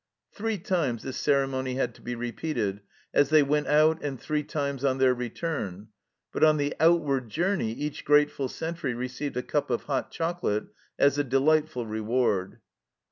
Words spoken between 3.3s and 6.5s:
went out and three times on their return, but